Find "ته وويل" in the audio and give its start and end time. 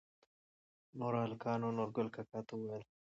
2.47-2.83